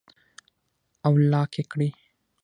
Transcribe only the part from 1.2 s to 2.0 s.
لاک ئې کړي